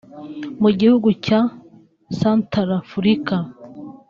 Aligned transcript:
mu 0.61 0.69
gihugu 0.79 1.09
cya 1.25 1.41
Santarafurika 2.19 3.35